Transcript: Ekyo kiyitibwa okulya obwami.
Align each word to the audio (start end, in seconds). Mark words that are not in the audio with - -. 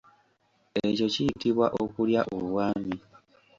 Ekyo 0.87 1.07
kiyitibwa 1.13 1.65
okulya 1.81 2.21
obwami. 2.35 2.95